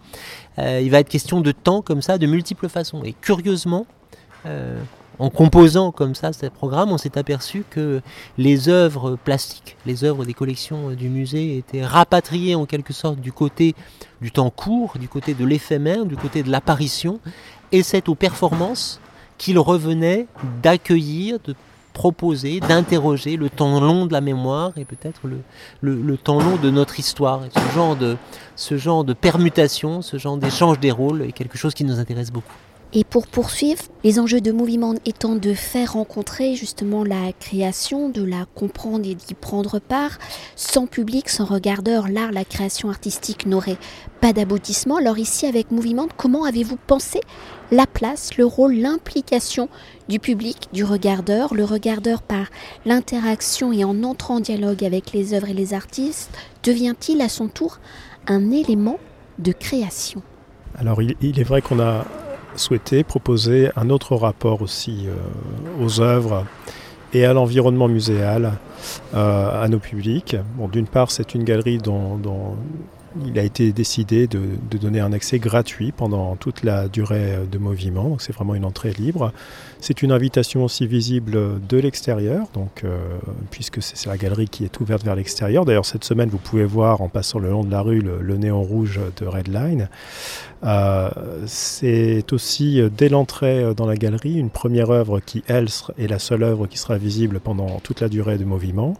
il 0.59 0.91
va 0.91 0.99
être 0.99 1.09
question 1.09 1.41
de 1.41 1.53
temps 1.53 1.81
comme 1.81 2.03
ça, 2.03 2.19
de 2.19 2.27
multiples 2.27 2.69
façons. 2.69 3.05
Et 3.05 3.13
curieusement, 3.13 3.87
en 5.19 5.31
composant 5.31 5.91
comme 5.91 6.15
ça 6.15 6.33
ce 6.33 6.47
programme, 6.47 6.93
on 6.93 6.99
s'est 6.99 7.19
aperçu 7.19 7.65
que 7.69 8.01
les 8.37 8.69
œuvres 8.69 9.17
plastiques, 9.17 9.77
les 9.87 10.05
œuvres 10.05 10.25
des 10.25 10.35
collections 10.35 10.91
du 10.91 11.09
musée 11.09 11.59
étaient 11.59 11.85
rapatriées 11.85 12.55
en 12.55 12.67
quelque 12.67 12.93
sorte 12.93 13.21
du 13.21 13.33
côté 13.33 13.75
du 14.21 14.31
temps 14.31 14.51
court, 14.51 14.95
du 14.99 15.09
côté 15.09 15.35
de 15.35 15.45
l'éphémère, 15.45 16.05
du 16.05 16.17
côté 16.17 16.43
de 16.43 16.51
l'apparition, 16.51 17.21
et 17.73 17.83
c'est 17.83 18.09
aux 18.09 18.15
performances 18.15 19.01
qu'il 19.39 19.59
revenait 19.59 20.27
d'accueillir, 20.63 21.39
de 21.45 21.55
proposer, 21.93 22.61
d'interroger 22.61 23.37
le 23.37 23.51
temps 23.51 23.81
long 23.81 24.07
de 24.07 24.13
la 24.13 24.21
mémoire 24.21 24.71
et 24.77 24.85
peut-être 24.85 25.23
le, 25.81 26.17
temps 26.17 26.41
long 26.41 26.57
de 26.57 26.71
notre 26.71 27.01
histoire. 27.01 27.41
Ce 27.53 27.75
genre 27.75 27.97
de, 27.97 28.17
ce 28.55 28.77
genre 28.77 29.03
de 29.03 29.15
permutation, 29.15 30.01
ce 30.01 30.17
genre 30.17 30.37
d'échange 30.37 30.79
des 30.79 30.93
rôles 30.93 31.23
est 31.23 31.33
quelque 31.33 31.59
chose 31.59 31.75
qui 31.75 31.83
nous 31.83 31.99
intéresse 31.99 32.31
beaucoup. 32.31 32.55
Et 32.95 33.05
pour 33.05 33.27
poursuivre, 33.27 33.83
les 34.03 34.19
enjeux 34.19 34.41
de 34.41 34.51
mouvement 34.51 34.95
étant 35.05 35.35
de 35.35 35.53
faire 35.53 35.93
rencontrer 35.93 36.55
justement 36.55 37.05
la 37.05 37.33
création, 37.39 38.09
de 38.09 38.23
la 38.23 38.47
comprendre 38.55 39.07
et 39.07 39.15
d'y 39.15 39.35
prendre 39.35 39.79
part, 39.79 40.19
sans 40.57 40.87
public, 40.87 41.29
sans 41.29 41.45
regardeur, 41.45 42.09
l'art, 42.09 42.33
la 42.33 42.47
création 42.47 42.89
artistique 42.89 43.45
n'aurait 43.45 43.77
pas 44.23 44.33
d'aboutissement. 44.33 44.97
Alors 44.97 45.19
ici, 45.19 45.47
avec 45.47 45.71
Mouvement, 45.71 46.09
comment 46.17 46.45
avez-vous 46.45 46.79
pensé 46.87 47.21
la 47.71 47.87
place, 47.87 48.39
le 48.39 48.47
rôle, 48.47 48.75
l'implication 48.75 49.69
du 50.09 50.19
public, 50.19 50.69
du 50.73 50.85
regardeur, 50.85 51.55
le 51.55 51.65
regardeur 51.65 52.23
par 52.23 52.47
l'interaction 52.87 53.71
et 53.71 53.85
en 53.85 54.03
entrant 54.03 54.37
en 54.37 54.41
dialogue 54.41 54.83
avec 54.83 55.13
les 55.13 55.35
œuvres 55.35 55.49
et 55.49 55.55
les 55.55 55.75
artistes, 55.75 56.31
devient-il 56.65 57.21
à 57.21 57.29
son 57.29 57.49
tour 57.49 57.79
un 58.27 58.51
élément 58.51 58.99
de 59.39 59.53
création? 59.53 60.23
Alors 60.79 61.03
il, 61.03 61.41
est 61.41 61.45
vrai 61.45 61.61
qu'on 61.61 61.81
a 61.81 62.05
souhaité 62.59 63.05
proposer 63.05 63.71
un 63.77 63.91
autre 63.91 64.17
rapport 64.17 64.63
aussi 64.63 65.07
euh, 65.07 65.85
aux 65.85 66.01
œuvres 66.01 66.45
et 67.13 67.25
à 67.25 67.33
l'environnement 67.33 67.89
muséal, 67.89 68.53
euh, 69.15 69.65
à 69.65 69.69
nos 69.69 69.79
publics. 69.79 70.37
Bon, 70.57 70.69
D'une 70.69 70.87
part, 70.87 71.11
c'est 71.11 71.35
une 71.35 71.45
galerie 71.45 71.79
dont, 71.79 72.19
il 73.25 73.39
a 73.39 73.43
été 73.43 73.73
décidé 73.73 74.27
de, 74.27 74.41
donner 74.79 75.01
un 75.01 75.13
accès 75.13 75.39
gratuit 75.39 75.93
pendant 75.93 76.37
toute 76.37 76.63
la 76.63 76.89
durée 76.89 77.39
de 77.51 77.59
mouvement, 77.59 78.17
c'est 78.19 78.33
vraiment 78.33 78.55
une 78.55 78.65
entrée 78.65 78.93
libre. 78.93 79.33
C'est 79.81 80.03
une 80.03 80.13
invitation 80.13 80.65
aussi 80.65 80.87
visible 80.87 81.61
de 81.67 81.77
l'extérieur, 81.79 82.47
donc 82.55 82.83
euh, 82.85 82.99
puisque 83.51 83.83
c'est 83.83 84.07
la 84.07 84.17
galerie 84.17 84.49
qui 84.49 84.65
est 84.65 84.81
ouverte 84.81 85.05
vers 85.05 85.15
l'extérieur. 85.15 85.65
D'ailleurs, 85.65 85.87
cette 85.87 86.05
semaine, 86.05 86.29
vous 86.29 86.39
pouvez 86.39 86.65
voir 86.65 87.01
en 87.01 87.09
passant 87.09 87.39
le 87.39 87.51
long 87.51 87.65
de 87.65 87.71
la 87.71 87.81
rue 87.81 88.01
le, 88.01 88.37
néon 88.37 88.63
rouge 88.63 89.01
de 89.17 89.27
Redline. 89.27 89.89
Euh, 90.65 91.11
c'est 91.47 92.33
aussi 92.33 92.81
euh, 92.81 92.89
dès 92.95 93.09
l'entrée 93.09 93.75
dans 93.77 93.87
la 93.87 93.97
galerie 93.97 94.35
une 94.35 94.51
première 94.51 94.91
œuvre 94.91 95.21
qui, 95.21 95.43
elle, 95.47 95.69
est 95.99 96.09
la 96.09 96.19
seule 96.19 96.43
œuvre 96.43 96.67
qui 96.67 96.79
sera 96.79 96.99
visible 96.99 97.41
pendant 97.41 97.81
toute 97.81 98.01
la 98.01 98.09
durée 98.09 98.39
du 98.39 98.45
mouvement. 98.45 98.95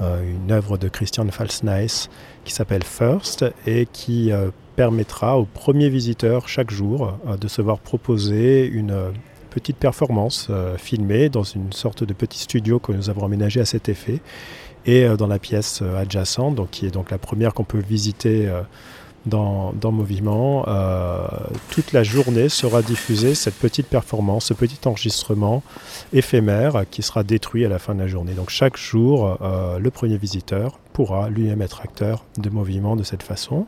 une 0.00 0.52
œuvre 0.52 0.76
de 0.76 0.88
Christian 0.88 1.26
Falsneis 1.30 2.08
qui 2.46 2.52
s'appelle 2.52 2.84
First 2.84 3.44
et 3.66 3.86
qui 3.92 4.32
euh, 4.32 4.50
permettra 4.76 5.36
aux 5.36 5.44
premiers 5.44 5.90
visiteurs 5.90 6.48
chaque 6.48 6.70
jour 6.70 7.18
euh, 7.26 7.36
de 7.36 7.48
se 7.48 7.60
voir 7.60 7.78
proposer 7.80 8.64
une 8.64 8.92
euh, 8.92 9.10
petite 9.50 9.76
performance 9.76 10.50
filmée 10.76 11.30
dans 11.30 11.42
une 11.42 11.72
sorte 11.72 12.04
de 12.04 12.12
petit 12.12 12.38
studio 12.38 12.78
que 12.78 12.92
nous 12.92 13.08
avons 13.08 13.24
aménagé 13.24 13.58
à 13.58 13.64
cet 13.64 13.88
effet 13.88 14.20
et 14.84 15.08
dans 15.16 15.26
la 15.26 15.38
pièce 15.38 15.80
adjacente, 15.80 16.54
donc, 16.54 16.70
qui 16.70 16.84
est 16.84 16.90
donc 16.90 17.10
la 17.10 17.16
première 17.16 17.54
qu'on 17.54 17.64
peut 17.64 17.80
visiter 17.80 18.52
dans, 19.24 19.72
dans 19.72 19.92
Moviment. 19.92 20.66
Toute 21.70 21.94
la 21.94 22.02
journée 22.02 22.50
sera 22.50 22.82
diffusée 22.82 23.34
cette 23.34 23.54
petite 23.54 23.86
performance, 23.86 24.44
ce 24.44 24.54
petit 24.54 24.78
enregistrement 24.84 25.62
éphémère 26.12 26.84
qui 26.90 27.02
sera 27.02 27.22
détruit 27.22 27.64
à 27.64 27.70
la 27.70 27.78
fin 27.78 27.94
de 27.94 28.00
la 28.00 28.08
journée. 28.08 28.34
Donc 28.34 28.50
chaque 28.50 28.76
jour, 28.76 29.38
le 29.80 29.90
premier 29.90 30.18
visiteur 30.18 30.78
pourra 30.96 31.28
lui-même 31.28 31.60
être 31.60 31.82
acteur 31.82 32.24
de 32.38 32.48
Moviment 32.48 32.96
de 32.96 33.02
cette 33.02 33.22
façon. 33.22 33.66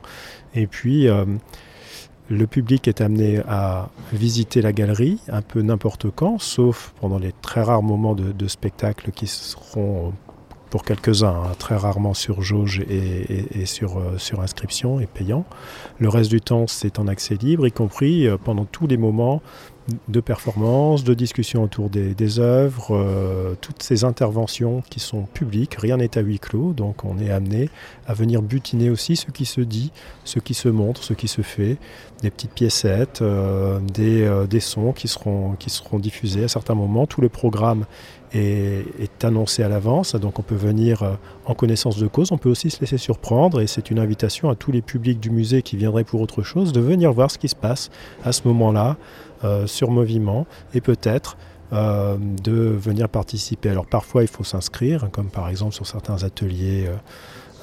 Et 0.55 0.67
puis, 0.67 1.09
euh, 1.09 1.27
le 2.31 2.47
public 2.47 2.89
est 2.89 3.03
amené 3.03 3.43
à 3.47 3.91
visiter 4.15 4.63
la 4.63 4.73
galerie 4.73 5.21
un 5.29 5.43
peu 5.43 5.61
n'importe 5.61 6.07
quand, 6.11 6.39
sauf 6.39 6.95
pendant 7.03 7.19
les 7.19 7.35
très 7.43 7.61
rares 7.61 7.83
moments 7.83 8.15
de, 8.15 8.49
spectacle 8.49 9.11
qui 9.11 9.27
seront 9.27 10.15
pour 10.71 10.85
quelques-uns, 10.85 11.29
hein, 11.29 11.53
très 11.59 11.77
rarement 11.77 12.15
sur 12.15 12.41
jauge 12.41 12.81
et, 12.89 13.67
sur, 13.67 13.99
euh, 13.99 14.17
sur 14.17 14.41
inscription 14.41 14.99
et 14.99 15.07
payant. 15.07 15.45
Le 15.99 16.09
reste 16.09 16.31
du 16.31 16.41
temps, 16.41 16.67
c'est 16.67 16.99
en 16.99 17.09
accès 17.09 17.35
libre, 17.35 17.67
y 17.67 17.73
compris 17.73 18.27
euh, 18.27 18.39
pendant 18.43 18.65
tous 18.65 18.87
les 18.87 18.97
moments 18.97 19.43
de 20.09 20.21
performance, 20.21 21.05
de 21.05 21.15
discussion 21.15 21.63
autour 21.63 21.91
des, 21.91 22.39
œuvres, 22.39 22.95
euh, 22.95 23.55
toutes 23.61 23.83
ces 23.83 24.05
interventions 24.05 24.83
qui 24.91 25.01
sont 25.01 25.23
publiques, 25.23 25.75
rien 25.75 25.97
n'est 25.97 26.19
à 26.19 26.21
huis 26.21 26.39
clos, 26.39 26.73
donc 26.73 27.05
on 27.05 27.19
est 27.19 27.31
amené 27.31 27.71
à 28.07 28.15
venir 28.15 28.43
butiner 28.43 28.91
aussi 28.91 29.17
ce 29.17 29.31
qui 29.31 29.45
se 29.45 29.61
dit, 29.61 29.93
ce 30.25 30.39
qui 30.39 30.55
se 30.55 30.69
montre, 30.69 31.03
ce 31.03 31.15
qui 31.15 31.29
se 31.29 31.43
fait, 31.43 31.77
des 32.23 32.31
petites 32.31 32.53
piécettes, 32.53 33.23
des, 33.95 34.47
des, 34.49 34.61
sons 34.61 34.93
qui 34.93 35.09
seront, 35.09 35.55
qui 35.59 35.71
seront 35.71 35.99
diffusés 35.99 36.45
à 36.45 36.49
certains 36.49 36.75
moments. 36.75 37.07
Tout 37.07 37.21
le 37.21 37.29
programme 37.29 37.87
est, 38.35 39.25
annoncé 39.25 39.63
à 39.63 39.69
l'avance, 39.69 40.15
donc 40.15 40.39
on 40.39 40.43
peut 40.43 40.55
venir 40.55 41.03
euh, 41.03 41.13
en 41.45 41.55
connaissance 41.55 41.99
de 41.99 42.07
cause, 42.07 42.31
on 42.31 42.39
peut 42.39 42.49
aussi 42.49 42.71
se 42.71 42.81
laisser 42.81 42.99
surprendre 42.99 43.61
et 43.61 43.67
c'est 43.67 43.91
une 43.91 43.99
invitation 43.99 44.51
à 44.51 44.55
tous 44.55 44.71
les 44.71 44.83
publics 44.83 45.19
du 45.19 45.31
musée 45.31 45.63
qui 45.63 45.77
viendraient 45.77 46.05
pour 46.05 46.21
autre 46.21 46.43
chose 46.43 46.73
de 46.73 46.81
venir 46.81 47.13
voir 47.13 47.31
ce 47.31 47.39
qui 47.39 47.49
se 47.49 47.57
passe 47.57 47.91
à 48.25 48.33
ce 48.33 48.47
moment-là 48.49 48.97
euh, 49.45 49.67
sur 49.67 49.91
Moviment 49.91 50.47
et 50.75 50.81
peut-être 50.81 51.37
euh, 51.73 52.17
de 52.43 52.53
venir 52.53 53.09
participer. 53.09 53.71
Alors 53.71 53.87
parfois 53.87 54.23
il 54.23 54.29
faut 54.29 54.45
s'inscrire, 54.45 55.09
comme 55.11 55.31
par 55.31 55.49
exemple 55.49 55.75
sur 55.75 55.87
certains 55.87 56.23
ateliers 56.23 56.89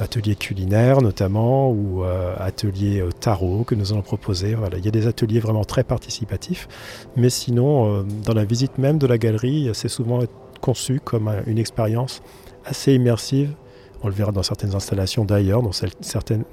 ateliers 0.02 0.36
culinaires 0.36 1.02
notamment 1.02 1.72
ou 1.72 2.04
ateliers 2.38 3.02
tarot 3.22 3.64
que 3.64 3.76
nous 3.76 3.94
allons 3.94 4.02
proposer. 4.02 4.54
Voilà, 4.54 4.78
il 4.78 4.84
y 4.84 4.90
a 4.90 4.92
des 4.92 5.08
ateliers 5.08 5.40
vraiment 5.40 5.64
très 5.64 5.86
participatifs, 5.86 6.68
mais 7.16 7.30
sinon 7.30 8.06
dans 8.26 8.34
la 8.34 8.44
visite 8.44 8.78
même 8.78 8.98
de 8.98 9.08
la 9.08 9.18
galerie, 9.18 9.70
c'est 9.74 9.88
souvent 9.88 10.20
conçu 10.66 11.00
comme 11.00 11.30
une 11.46 11.60
expérience 11.60 12.22
assez 12.66 12.94
immersive. 12.94 13.54
On 14.02 14.08
le 14.08 14.14
verra 14.14 14.32
dans 14.32 14.44
certaines 14.44 14.76
installations 14.76 15.24
d'ailleurs, 15.24 15.62
dont, 15.62 15.72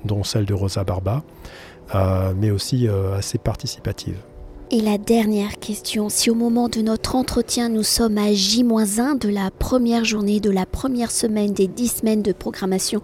dont 0.05 0.25
celle 0.25 0.45
de 0.45 0.55
Rosa 0.55 0.85
Barba, 0.85 1.23
euh, 1.95 2.35
mais 2.37 2.51
aussi 2.51 2.87
euh, 2.89 3.17
assez 3.17 3.39
participative. 3.39 4.19
Et 4.75 4.81
la 4.81 4.97
dernière 4.97 5.59
question, 5.59 6.09
si 6.09 6.31
au 6.31 6.35
moment 6.35 6.71
de 6.71 6.81
notre 6.81 7.15
entretien 7.15 7.69
nous 7.69 7.83
sommes 7.83 8.17
à 8.17 8.33
J-1 8.33 9.19
de 9.19 9.29
la 9.29 9.51
première 9.51 10.07
journée, 10.07 10.41
de 10.41 10.49
la 10.49 10.65
première 10.65 11.11
semaine 11.11 11.53
des 11.53 11.67
dix 11.67 11.89
semaines 11.99 12.23
de 12.23 12.33
programmation 12.33 13.03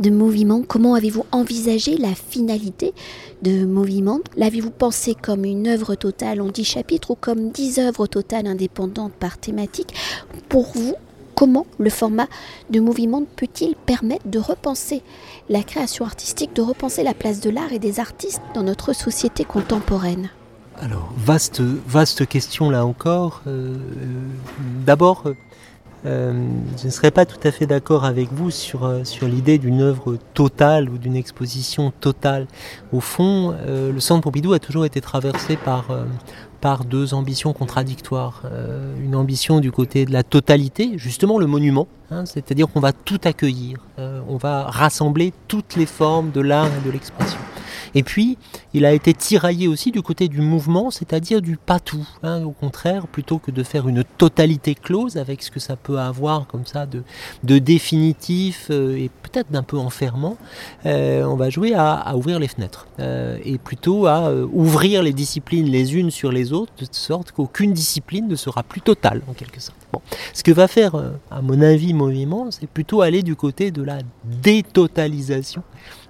de 0.00 0.10
Mouvement, 0.10 0.62
comment 0.66 0.94
avez-vous 0.94 1.24
envisagé 1.30 1.98
la 1.98 2.16
finalité 2.16 2.94
de 3.42 3.64
Mouvement 3.64 4.18
L'avez-vous 4.36 4.72
pensé 4.72 5.14
comme 5.14 5.44
une 5.44 5.68
œuvre 5.68 5.94
totale 5.94 6.40
en 6.40 6.48
dix 6.48 6.64
chapitres 6.64 7.12
ou 7.12 7.14
comme 7.14 7.50
dix 7.50 7.78
œuvres 7.78 8.08
totales 8.08 8.48
indépendantes 8.48 9.12
par 9.12 9.38
thématique? 9.38 9.94
Pour 10.48 10.72
vous, 10.74 10.96
comment 11.36 11.66
le 11.78 11.90
format 11.90 12.26
de 12.70 12.80
Mouvement 12.80 13.22
peut-il 13.36 13.76
permettre 13.76 14.26
de 14.26 14.40
repenser 14.40 15.00
la 15.48 15.62
création 15.62 16.06
artistique, 16.06 16.56
de 16.56 16.62
repenser 16.62 17.04
la 17.04 17.14
place 17.14 17.38
de 17.38 17.50
l'art 17.50 17.72
et 17.72 17.78
des 17.78 18.00
artistes 18.00 18.42
dans 18.52 18.64
notre 18.64 18.92
société 18.92 19.44
contemporaine? 19.44 20.28
Alors, 20.84 21.10
vaste, 21.16 22.26
question 22.26 22.68
là 22.68 22.84
encore. 22.84 23.40
Euh, 23.46 23.74
d'abord, 24.84 25.24
euh, 26.04 26.46
je 26.78 26.84
ne 26.84 26.90
serais 26.90 27.10
pas 27.10 27.24
tout 27.24 27.38
à 27.42 27.50
fait 27.50 27.64
d'accord 27.64 28.04
avec 28.04 28.30
vous 28.30 28.50
sur, 28.50 28.84
euh, 28.84 29.02
l'idée 29.22 29.56
d'une 29.56 29.80
œuvre 29.80 30.18
totale 30.34 30.90
ou 30.90 30.98
d'une 30.98 31.16
exposition 31.16 31.90
totale. 32.02 32.46
Au 32.92 33.00
fond, 33.00 33.56
le 33.66 33.98
Centre 33.98 34.20
Pompidou 34.20 34.52
a 34.52 34.58
toujours 34.58 34.84
été 34.84 35.00
traversé 35.00 35.56
par, 35.56 35.86
par 36.60 36.84
deux 36.84 37.14
ambitions 37.14 37.54
contradictoires. 37.54 38.42
une 39.02 39.16
ambition 39.16 39.60
du 39.60 39.72
côté 39.72 40.04
de 40.04 40.12
la 40.12 40.22
totalité, 40.22 40.92
justement 40.96 41.38
le 41.38 41.46
monument, 41.46 41.88
hein, 42.10 42.26
c'est-à-dire 42.26 42.68
qu'on 42.68 42.80
va 42.80 42.92
tout 42.92 43.20
accueillir, 43.24 43.78
on 43.96 44.36
va 44.36 44.64
rassembler 44.64 45.32
toutes 45.48 45.76
les 45.76 45.86
formes 45.86 46.30
de 46.30 46.42
l'art 46.42 46.68
et 46.68 46.86
de 46.86 46.92
l'expression. 46.92 47.40
Et 47.94 48.02
puis, 48.02 48.38
il 48.72 48.84
a 48.84 48.92
été 48.92 49.14
tiraillé 49.14 49.68
aussi 49.68 49.90
du 49.90 50.02
côté 50.02 50.28
du 50.28 50.40
mouvement, 50.40 50.90
c'est-à-dire 50.90 51.40
du 51.40 51.56
pas 51.56 51.80
tout. 51.80 52.06
Hein, 52.22 52.42
au 52.44 52.50
contraire, 52.50 53.06
plutôt 53.06 53.38
que 53.38 53.50
de 53.50 53.62
faire 53.62 53.88
une 53.88 54.04
totalité 54.04 54.74
close 54.74 55.16
avec 55.16 55.42
ce 55.42 55.50
que 55.50 55.60
ça 55.60 55.76
peut 55.76 55.98
avoir 55.98 56.46
comme 56.46 56.66
ça 56.66 56.86
de, 56.86 57.58
définitif 57.58 58.68
euh, 58.70 58.96
et 58.96 59.10
peut-être 59.22 59.50
d'un 59.50 59.62
peu 59.62 59.78
enfermant, 59.78 60.36
euh, 60.86 61.24
on 61.24 61.36
va 61.36 61.50
jouer 61.50 61.74
à, 61.74 62.14
ouvrir 62.16 62.38
les 62.38 62.48
fenêtres 62.48 62.86
euh, 63.00 63.38
et 63.44 63.58
plutôt 63.58 64.06
à 64.06 64.32
ouvrir 64.32 65.02
les 65.02 65.12
disciplines 65.12 65.66
les 65.66 65.94
unes 65.94 66.10
sur 66.10 66.32
les 66.32 66.52
autres 66.52 66.72
de 66.78 66.86
sorte 66.90 67.32
qu'aucune 67.32 67.72
discipline 67.72 68.28
ne 68.28 68.36
sera 68.36 68.62
plus 68.62 68.80
totale 68.80 69.22
en 69.28 69.32
quelque 69.32 69.60
sorte. 69.60 69.78
Bon. 69.92 70.00
Ce 70.32 70.42
que 70.42 70.52
va 70.52 70.68
faire, 70.68 70.94
à 71.30 71.40
mon 71.42 71.60
avis, 71.62 71.94
Mouvement, 71.94 72.50
c'est 72.50 72.68
plutôt 72.68 73.02
aller 73.02 73.22
du 73.22 73.36
côté 73.36 73.70
de 73.70 73.82
la 73.82 73.98
détotalisation 74.24 75.62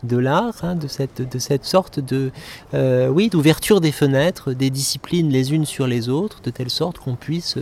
de 0.06 0.16
l'art, 0.16 0.54
hein, 0.62 0.74
de, 0.74 0.86
cette, 0.86 1.28
de 1.28 1.38
cette 1.38 1.64
sorte 1.64 2.00
de, 2.00 2.30
euh, 2.74 3.08
oui, 3.08 3.28
d'ouverture 3.28 3.80
des 3.80 3.92
fenêtres, 3.92 4.52
des 4.52 4.70
disciplines 4.70 5.30
les 5.30 5.52
unes 5.52 5.64
sur 5.64 5.86
les 5.86 6.08
autres, 6.08 6.40
de 6.42 6.50
telle 6.50 6.70
sorte 6.70 6.98
qu'on 6.98 7.16
puisse, 7.16 7.56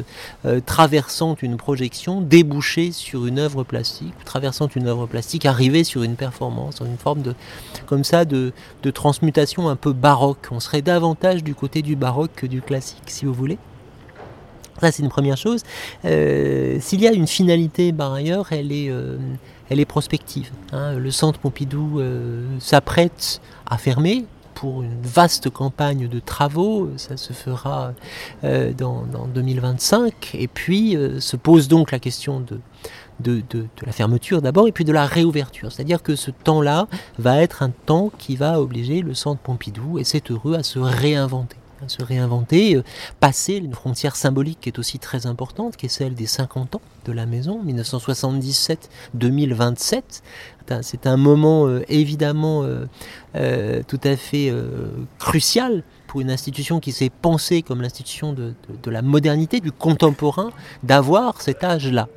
euh, 0.44 0.60
traversant 0.64 1.36
une 1.42 1.56
projection, 1.56 2.20
déboucher 2.20 2.92
sur 2.92 3.26
une 3.26 3.38
œuvre 3.38 3.64
plastique, 3.64 4.14
traversant 4.24 4.68
une 4.68 4.86
œuvre 4.86 5.06
plastique, 5.06 5.46
arriver 5.46 5.84
sur 5.84 6.02
une 6.02 6.16
performance, 6.16 6.80
une 6.80 6.98
forme 6.98 7.22
de, 7.22 7.34
comme 7.86 8.04
ça, 8.04 8.24
de, 8.24 8.52
de 8.82 8.90
transmutation 8.90 9.68
un 9.68 9.76
peu 9.76 9.92
baroque. 9.92 10.48
On 10.50 10.60
serait 10.60 10.82
davantage 10.82 11.42
du 11.42 11.54
côté 11.54 11.82
du 11.82 11.96
baroque 11.96 12.32
que 12.36 12.46
du 12.46 12.62
classique, 12.62 13.04
si 13.06 13.24
vous 13.24 13.34
voulez. 13.34 13.58
Ça, 14.80 14.90
c'est 14.90 15.02
une 15.02 15.10
première 15.10 15.36
chose. 15.36 15.62
Euh, 16.04 16.78
s'il 16.80 17.00
y 17.00 17.06
a 17.06 17.12
une 17.12 17.28
finalité, 17.28 17.92
par 17.92 18.12
ailleurs, 18.12 18.52
elle 18.52 18.72
est, 18.72 18.90
elle 19.70 19.80
est 19.80 19.84
prospective. 19.86 20.50
Hein. 20.72 20.94
Le 20.94 21.10
centre 21.10 21.38
Pompidou 21.38 22.00
s'apprête 22.58 23.40
à 23.66 23.78
fermer, 23.78 24.24
pour 24.54 24.82
une 24.82 25.00
vaste 25.02 25.50
campagne 25.50 26.06
de 26.06 26.20
travaux. 26.20 26.90
Ça 26.96 27.16
se 27.16 27.32
fera 27.32 27.94
dans, 28.42 29.06
2025. 29.34 30.34
Et 30.34 30.46
puis 30.46 30.96
se 31.18 31.36
pose 31.36 31.68
donc 31.68 31.90
la 31.90 31.98
question 31.98 32.40
de, 32.40 32.60
de, 33.22 33.66
la 33.84 33.92
fermeture 33.92 34.42
d'abord 34.42 34.68
et 34.68 34.72
puis 34.72 34.84
de 34.84 34.92
la 34.92 35.06
réouverture. 35.06 35.72
C'est-à-dire 35.72 36.02
que 36.02 36.16
ce 36.16 36.30
temps-là 36.30 36.86
va 37.18 37.42
être 37.42 37.62
un 37.62 37.70
temps 37.70 38.10
qui 38.18 38.36
va 38.36 38.60
obliger 38.60 39.02
le 39.02 39.14
centre 39.14 39.40
Pompidou, 39.40 39.98
et 39.98 40.04
c'est 40.04 40.30
heureux, 40.30 40.54
à 40.54 40.62
se 40.62 40.78
réinventer 40.78 41.56
se 41.88 42.02
réinventer, 42.02 42.76
euh, 42.76 42.82
passer 43.20 43.54
une 43.54 43.74
frontière 43.74 44.16
symbolique 44.16 44.58
qui 44.60 44.68
est 44.68 44.78
aussi 44.78 44.98
très 44.98 45.26
importante, 45.26 45.76
qui 45.76 45.86
est 45.86 45.90
celle 45.90 46.14
des 46.14 46.26
50 46.26 46.74
ans 46.76 46.82
de 47.04 47.12
la 47.12 47.26
maison, 47.26 47.62
1977-2027. 47.64 50.22
C'est 50.82 51.06
un 51.06 51.18
moment 51.18 51.66
euh, 51.66 51.82
évidemment 51.88 52.64
euh, 53.34 53.82
tout 53.86 54.00
à 54.04 54.16
fait 54.16 54.52
crucial 55.18 55.82
pour 56.06 56.20
une 56.20 56.30
institution 56.30 56.78
qui 56.80 56.92
s'est 56.92 57.10
pensée 57.10 57.62
comme 57.62 57.82
l'institution 57.82 58.32
de, 58.32 58.54
la 58.86 59.02
modernité, 59.02 59.60
du 59.60 59.72
contemporain, 59.72 60.50
d'avoir 60.82 61.42
cet 61.42 61.64
âge-là. 61.64 62.08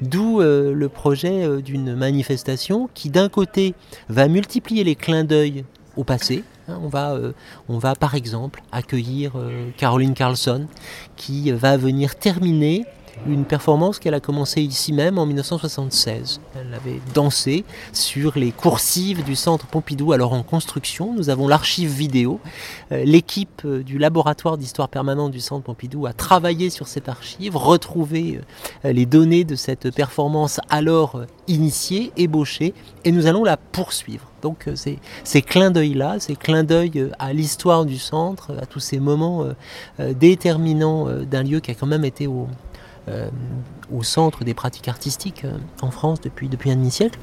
D'où 0.00 0.40
le 0.40 0.88
projet 0.88 1.62
d'une 1.62 1.94
manifestation 1.94 2.88
qui, 2.94 3.10
d'un 3.10 3.28
côté, 3.28 3.74
va 4.08 4.28
multiplier 4.28 4.82
les 4.82 4.94
clins 4.94 5.24
d'œil 5.24 5.64
au 5.96 6.04
passé. 6.04 6.42
Hein, 6.68 6.78
on, 6.82 6.88
va, 6.88 7.12
euh, 7.12 7.32
on 7.68 7.78
va, 7.78 7.94
par 7.94 8.14
exemple, 8.14 8.62
accueillir 8.72 9.32
Caroline 9.76 10.14
Carlson, 10.14 10.66
qui 11.16 11.50
va 11.52 11.76
venir 11.76 12.16
terminer 12.16 12.84
une 13.26 13.44
performance 13.44 13.98
qu'elle 13.98 14.14
a 14.14 14.20
commencé 14.20 14.62
ici 14.62 14.92
même 14.92 15.18
en 15.18 15.26
1976. 15.26 16.40
Elle 16.54 16.74
avait 16.74 17.00
dansé 17.14 17.64
sur 17.92 18.38
les 18.38 18.52
coursives 18.52 19.24
du 19.24 19.36
centre 19.36 19.66
Pompidou, 19.66 20.12
alors 20.12 20.32
en 20.32 20.42
construction. 20.42 21.12
Nous 21.14 21.30
avons 21.30 21.48
l'archive 21.48 21.90
vidéo. 21.90 22.40
Euh, 22.92 23.04
l'équipe 23.04 23.62
euh, 23.64 23.82
du 23.82 23.98
laboratoire 23.98 24.58
d'histoire 24.58 24.88
permanente 24.88 25.32
du 25.32 25.40
centre 25.40 25.64
Pompidou 25.64 26.06
a 26.06 26.12
travaillé 26.12 26.70
sur 26.70 26.86
cette 26.88 27.08
archive, 27.08 27.56
retrouvé 27.56 28.40
euh, 28.84 28.92
les 28.92 29.06
données 29.06 29.44
de 29.44 29.56
cette 29.56 29.94
performance 29.94 30.60
alors 30.68 31.22
initiée, 31.46 32.12
ébauchée, 32.16 32.74
et 33.04 33.12
nous 33.12 33.26
allons 33.26 33.44
la 33.44 33.56
poursuivre. 33.56 34.27
Donc 34.42 34.68
ces, 34.74 35.42
clins 35.42 35.70
d'œil-là, 35.70 36.20
ces 36.20 36.36
clins 36.36 36.64
d'œil 36.64 37.10
à 37.18 37.32
l'histoire 37.32 37.84
du 37.84 37.98
centre, 37.98 38.52
à 38.60 38.66
tous 38.66 38.80
ces 38.80 39.00
moments 39.00 39.44
déterminants 39.98 41.06
d'un 41.24 41.42
lieu 41.42 41.60
qui 41.60 41.70
a 41.70 41.74
quand 41.74 41.86
même 41.86 42.04
été 42.04 42.26
au, 42.26 42.46
euh, 43.08 43.28
centre 44.02 44.44
des 44.44 44.54
pratiques 44.54 44.88
artistiques 44.88 45.44
euh, 45.44 45.56
en 45.82 45.90
France 45.90 46.20
depuis, 46.20 46.48
depuis 46.48 46.70
un 46.70 46.76
demi-siècle. 46.76 47.18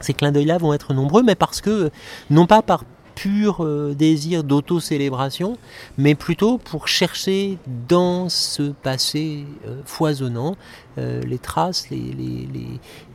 Ces 0.00 0.14
clins 0.14 0.32
d'œil-là 0.32 0.58
vont 0.58 0.72
être 0.72 0.94
nombreux, 0.94 1.22
mais 1.22 1.34
parce 1.34 1.60
que, 1.60 1.90
non 2.30 2.46
pas 2.46 2.62
par 2.62 2.84
pur 3.14 3.64
euh, 3.64 3.94
désir 3.94 4.44
d'auto-célébration, 4.44 5.56
mais 5.98 6.14
plutôt 6.14 6.58
pour 6.58 6.88
chercher 6.88 7.58
dans 7.88 8.28
ce 8.28 8.72
passé 8.72 9.44
foisonnant 9.84 10.56
les 10.98 11.38
traces, 11.38 11.88
les, 11.88 12.14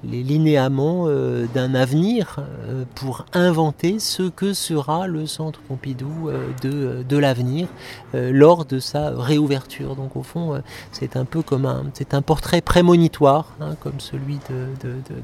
les 0.03 0.23
linéaments 0.23 1.05
euh, 1.07 1.47
d'un 1.53 1.75
avenir 1.75 2.37
euh, 2.39 2.83
pour 2.95 3.25
inventer 3.33 3.99
ce 3.99 4.23
que 4.23 4.53
sera 4.53 5.07
le 5.07 5.25
centre 5.25 5.59
Pompidou 5.61 6.29
euh, 6.29 6.47
de, 6.61 7.03
de 7.03 7.17
l'avenir 7.17 7.67
lors 8.13 8.65
de 8.65 8.79
sa 8.79 9.11
réouverture. 9.11 9.95
Donc 9.95 10.15
au 10.15 10.23
fond, 10.23 10.61
c'est 10.91 11.17
un 11.17 11.25
peu 11.25 11.41
comme 11.41 11.65
un, 11.65 11.85
c'est 11.93 12.13
un 12.13 12.21
portrait 12.21 12.61
prémonitoire, 12.61 13.53
hein, 13.59 13.75
comme 13.81 13.99
celui 13.99 14.39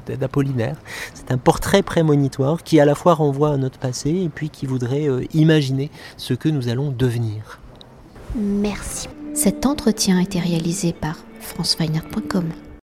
d'Apollinaire. 0.06 0.76
c'est 1.14 1.30
un 1.32 1.38
portrait 1.38 1.82
prémonitoire 1.82 2.62
qui 2.62 2.78
à 2.78 2.84
la 2.84 2.94
fois 2.94 3.14
renvoie 3.14 3.52
à 3.52 3.56
notre 3.56 3.78
passé 3.78 4.10
et 4.10 4.28
puis 4.28 4.50
qui 4.50 4.63
voudrait 4.66 5.08
imaginer 5.32 5.90
ce 6.16 6.34
que 6.34 6.48
nous 6.48 6.68
allons 6.68 6.90
devenir. 6.90 7.60
Merci. 8.36 9.08
Cet 9.34 9.66
entretien 9.66 10.18
a 10.18 10.22
été 10.22 10.38
réalisé 10.38 10.92
par 10.92 11.18
franceweiner.com. 11.40 12.44